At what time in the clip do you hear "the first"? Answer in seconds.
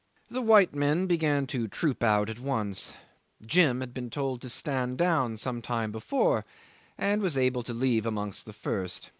8.47-9.09